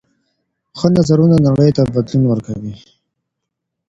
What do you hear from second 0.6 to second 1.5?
ښه نظرونه